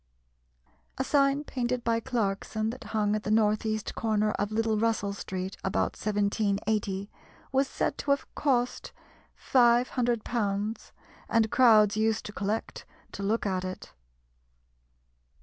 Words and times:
A 0.97 1.03
sign 1.03 1.43
painted 1.43 1.83
by 1.83 1.99
Clarkson, 1.99 2.71
that 2.71 2.85
hung 2.85 3.15
at 3.15 3.21
the 3.21 3.29
north 3.29 3.67
east 3.67 3.93
corner 3.93 4.31
of 4.31 4.51
Little 4.51 4.79
Russell 4.79 5.13
Street 5.13 5.57
about 5.63 5.95
1780, 5.95 7.11
was 7.51 7.67
said 7.67 7.99
to 7.99 8.09
have 8.09 8.25
cost 8.33 8.93
£500, 9.37 10.91
and 11.29 11.51
crowds 11.51 11.97
used 11.97 12.25
to 12.25 12.33
collect 12.33 12.83
to 13.11 13.21
look 13.21 13.45
at 13.45 13.63
it. 13.63 13.93